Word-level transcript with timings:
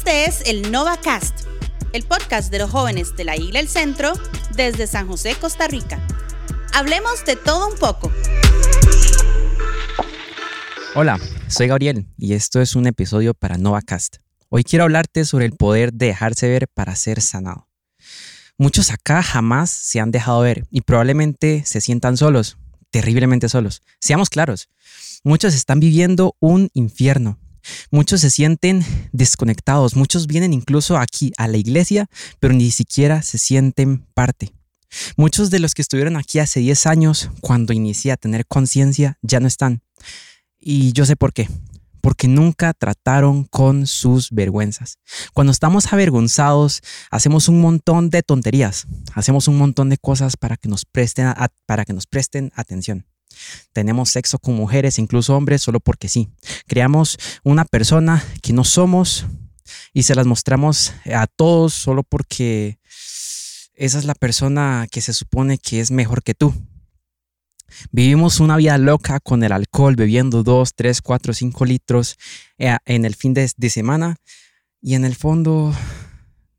Este 0.00 0.24
es 0.24 0.42
el 0.46 0.72
NovaCast, 0.72 1.40
el 1.92 2.04
podcast 2.04 2.50
de 2.50 2.58
los 2.58 2.70
jóvenes 2.70 3.14
de 3.16 3.24
la 3.24 3.36
Isla 3.36 3.60
El 3.60 3.68
Centro 3.68 4.14
desde 4.56 4.86
San 4.86 5.06
José, 5.06 5.36
Costa 5.38 5.68
Rica. 5.68 6.00
Hablemos 6.72 7.22
de 7.26 7.36
todo 7.36 7.68
un 7.68 7.78
poco. 7.78 8.10
Hola, 10.94 11.20
soy 11.48 11.66
Gabriel 11.66 12.06
y 12.16 12.32
esto 12.32 12.62
es 12.62 12.76
un 12.76 12.86
episodio 12.86 13.34
para 13.34 13.58
NovaCast. 13.58 14.16
Hoy 14.48 14.64
quiero 14.64 14.84
hablarte 14.84 15.26
sobre 15.26 15.44
el 15.44 15.52
poder 15.52 15.92
de 15.92 16.06
dejarse 16.06 16.48
ver 16.48 16.66
para 16.68 16.96
ser 16.96 17.20
sanado. 17.20 17.68
Muchos 18.56 18.90
acá 18.90 19.22
jamás 19.22 19.68
se 19.68 20.00
han 20.00 20.12
dejado 20.12 20.40
ver 20.40 20.64
y 20.70 20.80
probablemente 20.80 21.62
se 21.66 21.82
sientan 21.82 22.16
solos, 22.16 22.56
terriblemente 22.90 23.50
solos. 23.50 23.82
Seamos 24.00 24.30
claros, 24.30 24.70
muchos 25.24 25.54
están 25.54 25.78
viviendo 25.78 26.36
un 26.40 26.70
infierno, 26.72 27.38
Muchos 27.90 28.20
se 28.20 28.30
sienten 28.30 28.84
desconectados, 29.12 29.96
muchos 29.96 30.26
vienen 30.26 30.52
incluso 30.52 30.96
aquí 30.96 31.32
a 31.36 31.48
la 31.48 31.56
iglesia, 31.56 32.06
pero 32.38 32.54
ni 32.54 32.70
siquiera 32.70 33.22
se 33.22 33.38
sienten 33.38 34.06
parte. 34.14 34.52
Muchos 35.16 35.50
de 35.50 35.60
los 35.60 35.74
que 35.74 35.82
estuvieron 35.82 36.16
aquí 36.16 36.38
hace 36.38 36.60
10 36.60 36.86
años, 36.86 37.30
cuando 37.40 37.72
inicié 37.72 38.12
a 38.12 38.16
tener 38.16 38.46
conciencia, 38.46 39.18
ya 39.22 39.40
no 39.40 39.46
están. 39.46 39.82
Y 40.58 40.92
yo 40.92 41.06
sé 41.06 41.16
por 41.16 41.32
qué. 41.32 41.48
Porque 42.00 42.28
nunca 42.28 42.72
trataron 42.72 43.44
con 43.44 43.86
sus 43.86 44.30
vergüenzas. 44.30 44.98
Cuando 45.34 45.52
estamos 45.52 45.92
avergonzados, 45.92 46.80
hacemos 47.10 47.48
un 47.48 47.60
montón 47.60 48.08
de 48.08 48.22
tonterías, 48.22 48.86
hacemos 49.12 49.48
un 49.48 49.58
montón 49.58 49.90
de 49.90 49.98
cosas 49.98 50.36
para 50.36 50.56
que 50.56 50.68
nos 50.68 50.86
presten, 50.86 51.26
para 51.66 51.84
que 51.84 51.92
nos 51.92 52.06
presten 52.06 52.52
atención. 52.56 53.06
Tenemos 53.72 54.10
sexo 54.10 54.38
con 54.38 54.54
mujeres, 54.54 54.98
incluso 54.98 55.36
hombres, 55.36 55.62
solo 55.62 55.80
porque 55.80 56.08
sí. 56.08 56.28
Creamos 56.66 57.18
una 57.44 57.64
persona 57.64 58.24
que 58.42 58.52
no 58.52 58.64
somos 58.64 59.26
y 59.92 60.02
se 60.02 60.14
las 60.14 60.26
mostramos 60.26 60.92
a 61.12 61.26
todos 61.26 61.74
solo 61.74 62.02
porque 62.02 62.78
esa 63.74 63.98
es 63.98 64.04
la 64.04 64.14
persona 64.14 64.86
que 64.90 65.00
se 65.00 65.14
supone 65.14 65.58
que 65.58 65.80
es 65.80 65.90
mejor 65.90 66.22
que 66.22 66.34
tú. 66.34 66.54
Vivimos 67.92 68.40
una 68.40 68.56
vida 68.56 68.76
loca 68.78 69.20
con 69.20 69.44
el 69.44 69.52
alcohol, 69.52 69.94
bebiendo 69.94 70.42
2, 70.42 70.74
3, 70.74 71.00
4, 71.00 71.32
5 71.32 71.64
litros 71.64 72.16
eh, 72.58 72.76
en 72.84 73.04
el 73.04 73.14
fin 73.14 73.32
de, 73.32 73.50
de 73.56 73.70
semana 73.70 74.16
y 74.82 74.94
en 74.94 75.04
el 75.04 75.14
fondo 75.14 75.74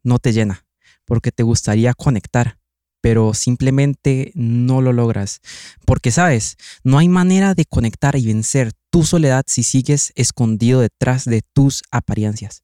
no 0.03 0.19
te 0.19 0.33
llena 0.33 0.65
porque 1.05 1.31
te 1.31 1.43
gustaría 1.43 1.93
conectar 1.93 2.60
pero 3.01 3.33
simplemente 3.33 4.31
no 4.35 4.81
lo 4.81 4.93
logras. 4.93 5.41
Porque 5.85 6.11
sabes, 6.11 6.55
no 6.83 6.99
hay 6.99 7.09
manera 7.09 7.55
de 7.55 7.65
conectar 7.65 8.15
y 8.15 8.25
vencer 8.25 8.71
tu 8.91 9.03
soledad 9.03 9.43
si 9.47 9.63
sigues 9.63 10.13
escondido 10.15 10.79
detrás 10.79 11.25
de 11.25 11.41
tus 11.53 11.83
apariencias. 11.91 12.63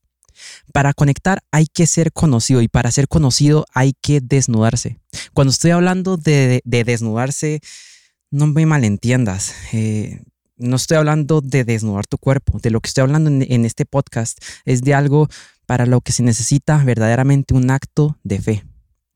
Para 0.72 0.94
conectar 0.94 1.40
hay 1.50 1.66
que 1.66 1.86
ser 1.88 2.12
conocido 2.12 2.62
y 2.62 2.68
para 2.68 2.92
ser 2.92 3.08
conocido 3.08 3.66
hay 3.74 3.92
que 4.00 4.20
desnudarse. 4.20 4.98
Cuando 5.34 5.50
estoy 5.50 5.72
hablando 5.72 6.16
de, 6.16 6.62
desnudarse, 6.64 7.60
no 8.30 8.46
me 8.46 8.64
malentiendas. 8.64 9.52
Eh, 9.72 10.22
no 10.56 10.76
estoy 10.76 10.96
hablando 10.96 11.40
de 11.40 11.64
desnudar 11.64 12.06
tu 12.06 12.18
cuerpo. 12.18 12.60
De 12.60 12.70
lo 12.70 12.80
que 12.80 12.88
estoy 12.88 13.02
hablando 13.02 13.30
en 13.30 13.64
este 13.64 13.84
podcast 13.84 14.38
es 14.64 14.82
de 14.82 14.94
algo 14.94 15.28
para 15.66 15.86
lo 15.86 16.00
que 16.00 16.12
se 16.12 16.22
necesita 16.22 16.82
verdaderamente 16.84 17.54
un 17.54 17.70
acto 17.70 18.16
de 18.22 18.40
fe 18.40 18.64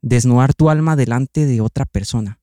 desnudar 0.02 0.54
tu 0.54 0.68
alma 0.68 0.96
delante 0.96 1.46
de 1.46 1.60
otra 1.60 1.86
persona. 1.86 2.38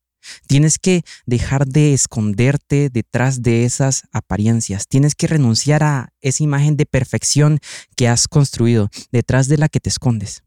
Tienes 0.48 0.78
que 0.80 1.04
dejar 1.26 1.66
de 1.68 1.94
esconderte 1.94 2.90
detrás 2.90 3.42
de 3.42 3.66
esas 3.66 4.04
apariencias. 4.12 4.88
Tienes 4.88 5.16
que 5.16 5.28
renunciar 5.28 5.84
a 5.84 6.14
esa 6.22 6.44
imagen 6.44 6.76
de 6.78 6.86
perfección 6.86 7.60
que 7.96 8.08
has 8.08 8.28
construido, 8.28 8.90
detrás 9.12 9.48
de 9.48 9.58
la 9.58 9.70
que 9.70 9.80
te 9.80 9.90
escondes. 9.90 10.44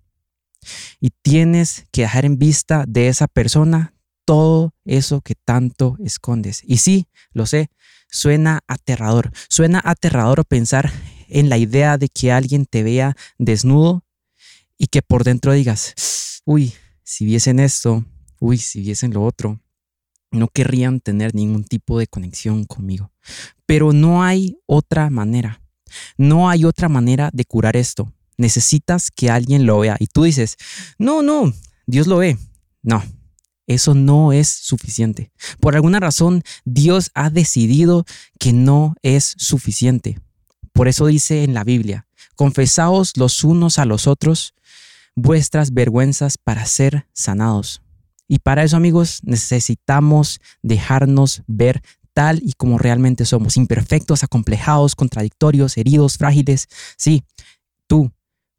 Y 1.01 1.11
tienes 1.23 1.87
que 1.91 2.03
dejar 2.03 2.25
en 2.25 2.39
vista 2.39 2.85
de 2.87 3.09
esa 3.09 3.27
persona 3.27 3.95
todo 4.25 4.75
eso 4.85 5.21
que 5.21 5.35
tanto 5.35 5.97
escondes. 6.05 6.63
Y 6.65 6.79
sí, 6.79 7.09
lo 7.33 7.47
sé, 7.47 7.71
suena 8.11 8.61
aterrador. 8.69 9.33
Suena 9.49 9.81
aterrador 9.85 10.45
pensar 10.45 10.93
en 11.29 11.49
la 11.49 11.59
idea 11.59 11.99
de 11.99 12.09
que 12.09 12.31
alguien 12.31 12.67
te 12.67 12.83
vea 12.83 13.17
desnudo 13.39 14.05
y 14.79 14.87
que 14.89 15.03
por 15.03 15.25
dentro 15.25 15.53
digas, 15.53 16.43
uy, 16.45 16.75
si 17.05 17.25
viesen 17.25 17.61
esto, 17.61 18.05
uy, 18.41 18.59
si 18.59 18.81
viesen 18.81 19.13
lo 19.13 19.25
otro, 19.25 19.61
no 20.31 20.49
querrían 20.49 21.01
tener 21.01 21.35
ningún 21.35 21.65
tipo 21.65 21.99
de 21.99 22.07
conexión 22.07 22.65
conmigo. 22.65 23.13
Pero 23.67 23.93
no 23.93 24.23
hay 24.23 24.57
otra 24.67 25.11
manera. 25.11 25.63
No 26.17 26.49
hay 26.49 26.65
otra 26.65 26.89
manera 26.89 27.31
de 27.33 27.45
curar 27.45 27.77
esto. 27.77 28.13
Necesitas 28.39 29.11
que 29.11 29.31
alguien 29.31 29.67
lo 29.67 29.79
vea. 29.81 29.97
Y 30.01 30.07
tú 30.07 30.25
dices, 30.25 30.57
no, 30.99 31.23
no, 31.23 31.53
Dios 31.87 32.07
lo 32.07 32.17
ve. 32.17 32.39
No, 32.83 33.03
eso 33.67 33.95
no 33.95 34.33
es 34.33 34.49
suficiente. 34.49 35.31
Por 35.61 35.75
alguna 35.75 36.01
razón, 36.01 36.43
Dios 36.65 37.11
ha 37.15 37.31
decidido 37.31 38.05
que 38.39 38.53
no 38.53 38.95
es 39.03 39.35
suficiente. 39.39 40.19
Por 40.73 40.89
eso 40.89 41.07
dice 41.07 41.45
en 41.45 41.55
la 41.55 41.65
Biblia, 41.65 42.07
confesaos 42.35 43.17
los 43.17 43.45
unos 43.45 43.79
a 43.79 43.85
los 43.85 44.07
otros 44.07 44.55
vuestras 45.15 45.73
vergüenzas 45.73 46.39
para 46.39 46.67
ser 46.67 47.07
sanados. 47.13 47.83
Y 48.29 48.39
para 48.39 48.65
eso, 48.65 48.77
amigos, 48.77 49.21
necesitamos 49.25 50.41
dejarnos 50.63 51.43
ver 51.47 51.83
tal 52.15 52.41
y 52.43 52.53
como 52.53 52.79
realmente 52.79 53.25
somos, 53.25 53.57
imperfectos, 53.57 54.23
acomplejados, 54.23 54.95
contradictorios, 54.95 55.77
heridos, 55.77 56.19
frágiles. 56.19 56.67
Sí, 56.97 57.25
tú, 57.87 58.11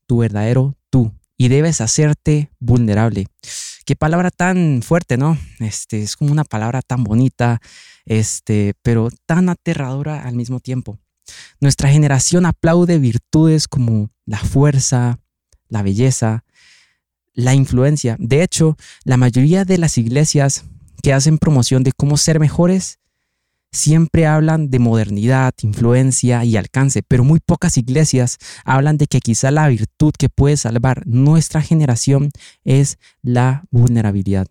tu 0.05 0.17
verdadero 0.17 0.75
tú. 0.89 1.11
Y 1.37 1.47
debes 1.47 1.81
hacerte 1.81 2.51
vulnerable. 2.59 3.27
Qué 3.85 3.95
palabra 3.95 4.31
tan 4.31 4.81
fuerte, 4.83 5.17
¿no? 5.17 5.37
Este 5.59 6.01
es 6.01 6.15
como 6.15 6.31
una 6.31 6.43
palabra 6.43 6.81
tan 6.81 7.03
bonita, 7.03 7.59
este, 8.05 8.75
pero 8.81 9.09
tan 9.25 9.49
aterradora 9.49 10.23
al 10.23 10.35
mismo 10.35 10.59
tiempo. 10.59 10.99
Nuestra 11.59 11.89
generación 11.89 12.45
aplaude 12.45 12.99
virtudes 12.99 13.67
como 13.67 14.09
la 14.25 14.37
fuerza, 14.37 15.19
la 15.73 15.81
belleza, 15.81 16.45
la 17.33 17.55
influencia. 17.55 18.15
De 18.19 18.43
hecho, 18.43 18.77
la 19.03 19.17
mayoría 19.17 19.65
de 19.65 19.79
las 19.79 19.97
iglesias 19.97 20.65
que 21.01 21.13
hacen 21.13 21.39
promoción 21.39 21.83
de 21.83 21.91
cómo 21.91 22.15
ser 22.15 22.39
mejores 22.39 22.99
siempre 23.71 24.27
hablan 24.27 24.69
de 24.69 24.77
modernidad, 24.77 25.51
influencia 25.63 26.45
y 26.45 26.57
alcance, 26.57 27.01
pero 27.01 27.23
muy 27.23 27.39
pocas 27.39 27.75
iglesias 27.77 28.37
hablan 28.65 28.97
de 28.97 29.07
que 29.07 29.19
quizá 29.19 29.49
la 29.49 29.67
virtud 29.67 30.13
que 30.17 30.29
puede 30.29 30.57
salvar 30.57 31.07
nuestra 31.07 31.59
generación 31.63 32.29
es 32.63 32.99
la 33.23 33.63
vulnerabilidad. 33.71 34.45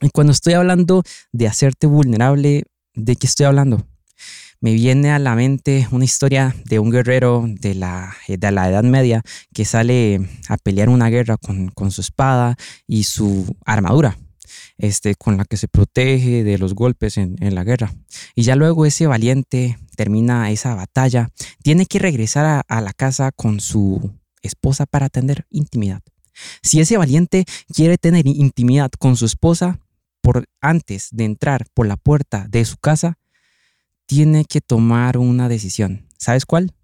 Y 0.00 0.08
cuando 0.08 0.32
estoy 0.32 0.54
hablando 0.54 1.02
de 1.30 1.46
hacerte 1.46 1.86
vulnerable, 1.86 2.64
¿de 2.94 3.16
qué 3.16 3.26
estoy 3.26 3.44
hablando? 3.44 3.86
Me 4.62 4.72
viene 4.74 5.10
a 5.10 5.18
la 5.18 5.34
mente 5.34 5.88
una 5.90 6.04
historia 6.04 6.54
de 6.64 6.78
un 6.78 6.90
guerrero 6.90 7.44
de 7.46 7.74
la, 7.74 8.16
de 8.28 8.52
la 8.52 8.70
Edad 8.70 8.84
Media 8.84 9.22
que 9.52 9.64
sale 9.64 10.20
a 10.48 10.56
pelear 10.56 10.88
una 10.88 11.10
guerra 11.10 11.36
con, 11.36 11.90
su 11.90 12.00
espada 12.00 12.56
y 12.86 13.02
su 13.02 13.56
armadura, 13.66 14.16
este, 14.78 15.16
con 15.16 15.36
la 15.36 15.44
que 15.44 15.56
se 15.56 15.66
protege 15.66 16.44
de 16.44 16.58
los 16.58 16.74
golpes 16.74 17.18
en, 17.18 17.36
la 17.40 17.64
guerra. 17.64 17.92
Y 18.36 18.44
ya 18.44 18.54
luego 18.54 18.86
ese 18.86 19.08
valiente 19.08 19.78
termina 19.96 20.48
esa 20.52 20.76
batalla, 20.76 21.30
tiene 21.64 21.86
que 21.86 21.98
regresar 21.98 22.46
a, 22.46 22.60
a 22.60 22.80
la 22.80 22.92
casa 22.92 23.32
con 23.32 23.58
su 23.58 24.12
esposa 24.42 24.86
para 24.86 25.08
tener 25.08 25.44
intimidad. 25.50 26.02
Si 26.62 26.80
ese 26.80 26.96
valiente 26.96 27.46
quiere 27.74 27.98
tener 27.98 28.28
intimidad 28.28 28.92
con 28.92 29.16
su 29.16 29.26
esposa, 29.26 29.80
por 30.22 30.44
antes 30.60 31.08
de 31.10 31.24
entrar 31.24 31.66
por 31.74 31.86
la 31.86 31.96
puerta 31.96 32.46
de 32.48 32.64
su 32.64 32.76
casa, 32.76 33.18
tiene 34.12 34.44
que 34.44 34.60
tomar 34.60 35.16
una 35.16 35.48
decisión. 35.48 36.06
¿Sabes 36.18 36.44
cuál? 36.44 36.74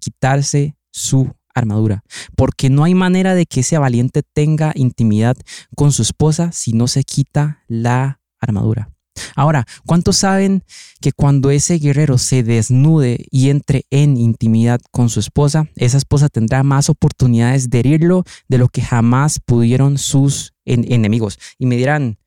Quitarse 0.00 0.76
su 0.90 1.32
armadura, 1.54 2.04
porque 2.36 2.68
no 2.68 2.84
hay 2.84 2.94
manera 2.94 3.34
de 3.34 3.46
que 3.46 3.60
ese 3.60 3.78
valiente 3.78 4.22
tenga 4.22 4.72
intimidad 4.74 5.38
con 5.74 5.92
su 5.92 6.02
esposa 6.02 6.52
si 6.52 6.74
no 6.74 6.86
se 6.86 7.04
quita 7.04 7.64
la 7.68 8.20
armadura. 8.38 8.90
Ahora, 9.34 9.64
¿cuántos 9.86 10.18
saben 10.18 10.62
que 11.00 11.12
cuando 11.12 11.50
ese 11.50 11.78
guerrero 11.78 12.18
se 12.18 12.42
desnude 12.42 13.24
y 13.30 13.48
entre 13.48 13.86
en 13.88 14.18
intimidad 14.18 14.78
con 14.90 15.08
su 15.08 15.20
esposa, 15.20 15.70
esa 15.74 15.96
esposa 15.96 16.28
tendrá 16.28 16.62
más 16.64 16.90
oportunidades 16.90 17.70
de 17.70 17.78
herirlo 17.78 18.24
de 18.46 18.58
lo 18.58 18.68
que 18.68 18.82
jamás 18.82 19.40
pudieron 19.40 19.96
sus 19.96 20.52
enemigos? 20.66 21.38
Y 21.58 21.64
me 21.64 21.76
dirán, 21.76 22.18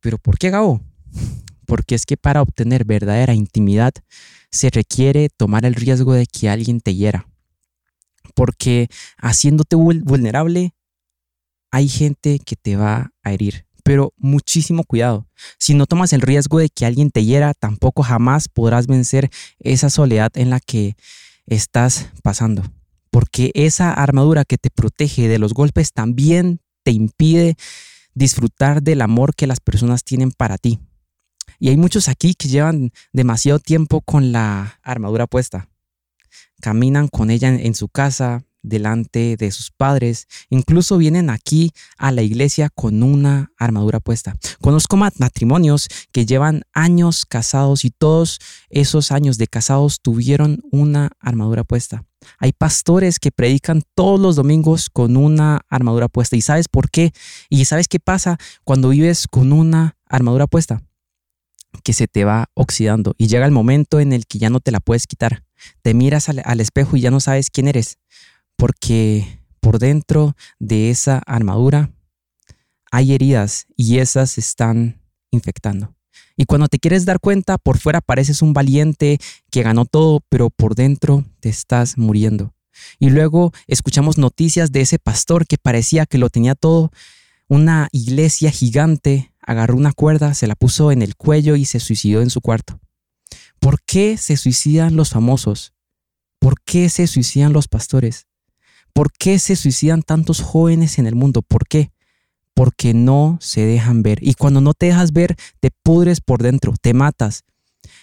¿pero 0.00 0.18
por 0.18 0.36
qué 0.36 0.50
Gabo? 0.50 0.80
Porque 1.72 1.94
es 1.94 2.04
que 2.04 2.18
para 2.18 2.42
obtener 2.42 2.84
verdadera 2.84 3.32
intimidad 3.32 3.94
se 4.50 4.68
requiere 4.68 5.30
tomar 5.30 5.64
el 5.64 5.74
riesgo 5.74 6.12
de 6.12 6.26
que 6.26 6.50
alguien 6.50 6.82
te 6.82 6.94
hiera. 6.94 7.26
Porque 8.34 8.88
haciéndote 9.16 9.74
vulnerable, 9.74 10.74
hay 11.70 11.88
gente 11.88 12.40
que 12.40 12.56
te 12.56 12.76
va 12.76 13.12
a 13.22 13.32
herir. 13.32 13.64
Pero 13.84 14.12
muchísimo 14.18 14.84
cuidado. 14.84 15.26
Si 15.58 15.72
no 15.72 15.86
tomas 15.86 16.12
el 16.12 16.20
riesgo 16.20 16.58
de 16.58 16.68
que 16.68 16.84
alguien 16.84 17.10
te 17.10 17.24
hiera, 17.24 17.54
tampoco 17.54 18.02
jamás 18.02 18.48
podrás 18.48 18.86
vencer 18.86 19.30
esa 19.58 19.88
soledad 19.88 20.30
en 20.34 20.50
la 20.50 20.60
que 20.60 20.94
estás 21.46 22.10
pasando. 22.22 22.64
porque 23.08 23.50
esa 23.54 23.94
armadura 23.94 24.44
que 24.44 24.58
te 24.58 24.68
protege 24.68 25.26
de 25.26 25.38
los 25.38 25.54
golpes 25.54 25.94
también 25.94 26.60
te 26.82 26.90
impide 26.90 27.56
disfrutar 28.12 28.82
del 28.82 29.00
amor 29.00 29.34
que 29.34 29.46
las 29.46 29.60
personas 29.60 30.04
tienen 30.04 30.32
para 30.32 30.58
ti. 30.58 30.78
Y 31.58 31.68
hay 31.68 31.76
muchos 31.76 32.08
aquí 32.08 32.34
que 32.34 32.48
llevan 32.48 32.92
demasiado 33.12 33.58
tiempo 33.58 34.00
con 34.00 34.32
la 34.32 34.78
armadura 34.82 35.26
puesta. 35.26 35.68
Caminan 36.60 37.08
con 37.08 37.30
ella 37.30 37.48
en, 37.48 37.74
su 37.74 37.88
casa, 37.88 38.44
delante 38.62 39.36
de 39.36 39.50
sus 39.50 39.70
padres. 39.70 40.26
Incluso 40.48 40.96
vienen 40.96 41.30
aquí 41.30 41.72
a 41.98 42.12
la 42.12 42.22
iglesia 42.22 42.70
con 42.70 43.02
una 43.02 43.52
armadura 43.58 44.00
puesta. 44.00 44.36
Conozco 44.60 44.96
matrimonios 44.96 45.88
que 46.12 46.26
llevan 46.26 46.62
años 46.72 47.26
casados 47.26 47.84
y 47.84 47.90
todos 47.90 48.38
esos 48.70 49.12
años 49.12 49.38
de 49.38 49.48
casados 49.48 50.00
tuvieron 50.00 50.60
una 50.70 51.10
armadura 51.20 51.64
puesta. 51.64 52.04
Hay 52.38 52.52
pastores 52.52 53.18
que 53.18 53.32
predican 53.32 53.82
todos 53.94 54.20
los 54.20 54.36
domingos 54.36 54.90
con 54.90 55.16
una 55.16 55.62
armadura 55.68 56.08
puesta. 56.08 56.36
¿Y 56.36 56.40
sabes 56.40 56.68
por 56.68 56.90
qué? 56.90 57.12
¿Y 57.48 57.64
sabes 57.64 57.88
qué 57.88 57.98
pasa 57.98 58.38
cuando 58.64 58.90
vives 58.90 59.26
con 59.28 59.52
una 59.52 59.96
armadura 60.06 60.46
puesta? 60.46 60.82
Que 61.82 61.92
se 61.92 62.06
te 62.06 62.24
va 62.24 62.50
oxidando 62.54 63.14
y 63.18 63.28
llega 63.28 63.46
el 63.46 63.52
momento 63.52 63.98
en 63.98 64.12
el 64.12 64.26
que 64.26 64.38
ya 64.38 64.50
no 64.50 64.60
te 64.60 64.70
la 64.70 64.80
puedes 64.80 65.06
quitar. 65.06 65.42
Te 65.82 65.94
miras 65.94 66.28
al, 66.28 66.60
espejo 66.60 66.96
y 66.96 67.00
ya 67.00 67.10
no 67.10 67.20
sabes 67.20 67.50
quién 67.50 67.68
eres 67.68 67.98
porque 68.56 69.40
por 69.60 69.78
dentro 69.78 70.36
de 70.58 70.90
esa 70.90 71.18
armadura 71.26 71.90
hay 72.90 73.14
heridas 73.14 73.66
y 73.76 73.98
esas 73.98 74.38
están 74.38 75.00
infectando. 75.30 75.94
Y 76.36 76.44
cuando 76.44 76.68
te 76.68 76.78
quieres 76.78 77.04
dar 77.04 77.20
cuenta, 77.20 77.58
por 77.58 77.78
fuera 77.78 78.00
pareces 78.00 78.42
un 78.42 78.52
valiente 78.52 79.18
que 79.50 79.62
ganó 79.62 79.84
todo, 79.84 80.20
pero 80.28 80.50
por 80.50 80.74
dentro 80.74 81.24
te 81.40 81.48
estás 81.48 81.98
muriendo. 81.98 82.54
Y 82.98 83.10
luego 83.10 83.52
escuchamos 83.66 84.18
noticias 84.18 84.72
de 84.72 84.82
ese 84.82 84.98
pastor 84.98 85.46
que 85.46 85.58
parecía 85.58 86.06
que 86.06 86.18
lo 86.18 86.30
tenía 86.30 86.54
todo. 86.54 86.90
Una 87.48 87.88
iglesia 87.92 88.50
gigante 88.50 89.31
agarró 89.42 89.76
una 89.76 89.92
cuerda, 89.92 90.34
se 90.34 90.46
la 90.46 90.54
puso 90.54 90.92
en 90.92 91.02
el 91.02 91.16
cuello 91.16 91.56
y 91.56 91.64
se 91.64 91.80
suicidó 91.80 92.22
en 92.22 92.30
su 92.30 92.40
cuarto. 92.40 92.80
¿Por 93.60 93.82
qué 93.82 94.16
se 94.16 94.36
suicidan 94.36 94.96
los 94.96 95.10
famosos? 95.10 95.74
¿Por 96.38 96.60
qué 96.64 96.88
se 96.88 97.06
suicidan 97.06 97.52
los 97.52 97.68
pastores? 97.68 98.26
¿Por 98.92 99.12
qué 99.12 99.38
se 99.38 99.56
suicidan 99.56 100.02
tantos 100.02 100.40
jóvenes 100.40 100.98
en 100.98 101.06
el 101.06 101.14
mundo? 101.14 101.42
¿Por 101.42 101.66
qué? 101.66 101.92
Porque 102.54 102.92
no 102.94 103.38
se 103.40 103.64
dejan 103.64 104.02
ver. 104.02 104.18
Y 104.20 104.34
cuando 104.34 104.60
no 104.60 104.74
te 104.74 104.86
dejas 104.86 105.12
ver, 105.12 105.36
te 105.60 105.70
pudres 105.82 106.20
por 106.20 106.42
dentro, 106.42 106.74
te 106.80 106.92
matas. 106.92 107.44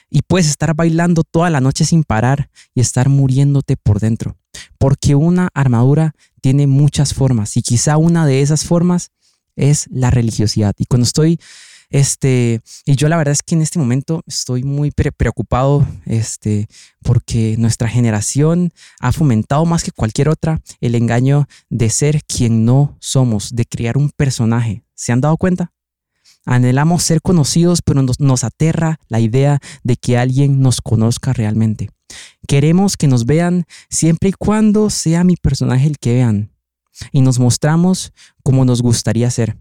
Y 0.09 0.21
puedes 0.23 0.47
estar 0.47 0.73
bailando 0.73 1.23
toda 1.23 1.49
la 1.49 1.61
noche 1.61 1.85
sin 1.85 2.03
parar 2.03 2.49
y 2.73 2.81
estar 2.81 3.09
muriéndote 3.09 3.77
por 3.77 3.99
dentro. 3.99 4.37
Porque 4.77 5.15
una 5.15 5.49
armadura 5.53 6.15
tiene 6.41 6.65
muchas 6.67 7.13
formas 7.13 7.57
y 7.57 7.61
quizá 7.61 7.97
una 7.97 8.25
de 8.25 8.41
esas 8.41 8.65
formas 8.65 9.11
es 9.59 9.87
la 9.91 10.09
religiosidad. 10.09 10.73
Y 10.77 10.85
cuando 10.85 11.05
estoy 11.05 11.39
este, 11.89 12.61
y 12.85 12.95
yo 12.95 13.09
la 13.09 13.17
verdad 13.17 13.31
es 13.31 13.41
que 13.41 13.55
en 13.55 13.63
este 13.63 13.79
momento 13.79 14.23
estoy 14.27 14.63
muy 14.63 14.91
preocupado, 14.91 15.87
este, 16.05 16.67
porque 17.01 17.55
nuestra 17.57 17.87
generación 17.87 18.71
ha 18.99 19.11
fomentado 19.11 19.65
más 19.65 19.83
que 19.83 19.91
cualquier 19.91 20.29
otra 20.29 20.61
el 20.81 20.93
engaño 20.93 21.47
de 21.69 21.89
ser 21.89 22.21
quien 22.25 22.63
no 22.63 22.95
somos, 22.99 23.55
de 23.55 23.65
crear 23.65 23.97
un 23.97 24.11
personaje. 24.11 24.83
¿Se 24.93 25.11
han 25.11 25.21
dado 25.21 25.37
cuenta? 25.37 25.71
Anhelamos 26.45 27.03
ser 27.03 27.21
conocidos, 27.21 27.81
pero 27.81 28.03
nos, 28.03 28.19
nos 28.19 28.43
aterra 28.43 28.99
la 29.07 29.19
idea 29.19 29.59
de 29.83 29.97
que 29.97 30.17
alguien 30.17 30.61
nos 30.61 30.81
conozca 30.81 31.33
realmente. 31.33 31.89
Queremos 32.47 32.97
que 32.97 33.07
nos 33.07 33.25
vean 33.25 33.65
siempre 33.89 34.29
y 34.29 34.33
cuando 34.33 34.89
sea 34.89 35.23
mi 35.23 35.35
personaje 35.35 35.87
el 35.87 35.97
que 35.97 36.13
vean. 36.13 36.51
Y 37.11 37.21
nos 37.21 37.39
mostramos 37.39 38.13
como 38.43 38.65
nos 38.65 38.81
gustaría 38.81 39.29
ser. 39.31 39.57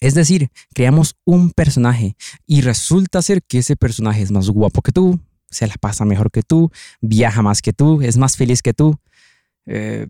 Es 0.00 0.14
decir, 0.14 0.50
creamos 0.74 1.16
un 1.24 1.50
personaje 1.50 2.16
y 2.46 2.60
resulta 2.60 3.22
ser 3.22 3.42
que 3.42 3.58
ese 3.58 3.76
personaje 3.76 4.22
es 4.22 4.30
más 4.30 4.50
guapo 4.50 4.82
que 4.82 4.92
tú, 4.92 5.20
se 5.50 5.66
la 5.66 5.74
pasa 5.80 6.04
mejor 6.04 6.30
que 6.30 6.42
tú, 6.42 6.70
viaja 7.00 7.42
más 7.42 7.62
que 7.62 7.72
tú, 7.72 8.02
es 8.02 8.16
más 8.16 8.36
feliz 8.36 8.60
que 8.60 8.74
tú, 8.74 8.98
eh, 9.66 10.08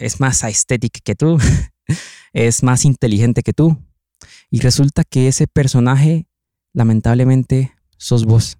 es 0.00 0.20
más 0.20 0.42
estético 0.42 1.00
que 1.04 1.14
tú, 1.14 1.38
es 2.32 2.62
más 2.62 2.84
inteligente 2.84 3.42
que 3.42 3.52
tú. 3.52 3.78
Y 4.50 4.60
resulta 4.60 5.04
que 5.04 5.28
ese 5.28 5.46
personaje, 5.46 6.26
lamentablemente, 6.72 7.72
sos 7.98 8.24
vos. 8.24 8.58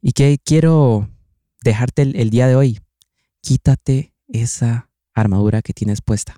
¿Y 0.00 0.12
qué 0.12 0.38
quiero 0.44 1.08
dejarte 1.62 2.02
el 2.02 2.30
día 2.30 2.46
de 2.46 2.56
hoy? 2.56 2.80
Quítate 3.40 4.14
esa 4.28 4.91
armadura 5.14 5.62
que 5.62 5.72
tienes 5.72 6.00
puesta. 6.00 6.36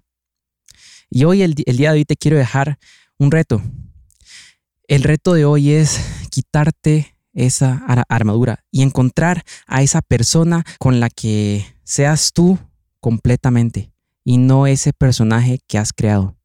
Y 1.10 1.24
hoy, 1.24 1.42
el, 1.42 1.54
día 1.54 1.92
de 1.92 1.98
hoy, 1.98 2.04
te 2.04 2.16
quiero 2.16 2.36
dejar 2.36 2.78
un 3.18 3.30
reto. 3.30 3.62
El 4.88 5.02
reto 5.02 5.34
de 5.34 5.44
hoy 5.44 5.70
es 5.70 6.00
quitarte 6.30 7.16
esa 7.32 7.84
armadura 8.08 8.64
y 8.70 8.82
encontrar 8.82 9.44
a 9.66 9.82
esa 9.82 10.02
persona 10.02 10.64
con 10.78 11.00
la 11.00 11.10
que 11.10 11.66
seas 11.84 12.32
tú 12.32 12.58
completamente 13.00 13.92
y 14.24 14.38
no 14.38 14.66
ese 14.66 14.92
personaje 14.92 15.60
que 15.66 15.78
has 15.78 15.92
creado. 15.92 16.36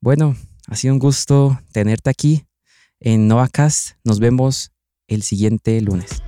Bueno, 0.00 0.36
ha 0.66 0.76
sido 0.76 0.94
un 0.94 1.00
gusto 1.00 1.60
tenerte 1.72 2.10
aquí 2.10 2.46
en 3.00 3.28
NovaCast. 3.28 3.92
Nos 4.04 4.18
vemos 4.18 4.72
el 5.06 5.22
siguiente 5.22 5.80
lunes. 5.80 6.22